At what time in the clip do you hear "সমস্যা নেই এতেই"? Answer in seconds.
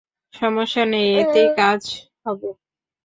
0.33-1.49